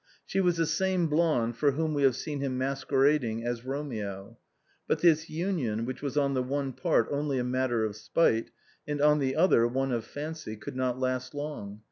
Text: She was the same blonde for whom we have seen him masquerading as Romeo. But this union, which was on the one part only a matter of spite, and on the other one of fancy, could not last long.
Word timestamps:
She 0.25 0.41
was 0.41 0.57
the 0.57 0.65
same 0.65 1.05
blonde 1.05 1.57
for 1.57 1.73
whom 1.73 1.93
we 1.93 2.01
have 2.01 2.15
seen 2.15 2.39
him 2.39 2.57
masquerading 2.57 3.45
as 3.45 3.63
Romeo. 3.63 4.39
But 4.87 5.01
this 5.01 5.29
union, 5.29 5.85
which 5.85 6.01
was 6.01 6.17
on 6.17 6.33
the 6.33 6.41
one 6.41 6.73
part 6.73 7.07
only 7.11 7.37
a 7.37 7.43
matter 7.43 7.85
of 7.85 7.95
spite, 7.95 8.49
and 8.87 8.99
on 8.99 9.19
the 9.19 9.35
other 9.35 9.67
one 9.67 9.91
of 9.91 10.03
fancy, 10.03 10.55
could 10.55 10.75
not 10.75 10.99
last 10.99 11.35
long. 11.35 11.79